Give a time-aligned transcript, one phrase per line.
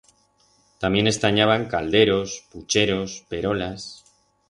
[0.81, 3.91] Tamién estanyaban calderos, pucheros, perolas...